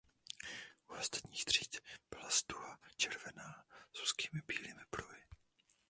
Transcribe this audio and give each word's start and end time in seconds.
U 0.89 0.93
ostatních 0.93 1.45
tříd 1.45 1.77
byla 2.11 2.29
stuha 2.29 2.79
červená 2.97 3.65
s 3.93 4.01
úzkými 4.01 4.41
bílými 4.47 4.81
pruhy. 4.89 5.21